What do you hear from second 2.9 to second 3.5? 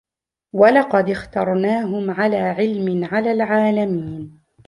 عَلَى